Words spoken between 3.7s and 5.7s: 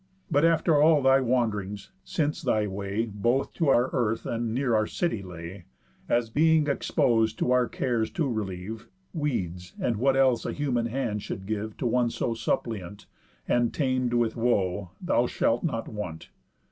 earth, and near our city, lay,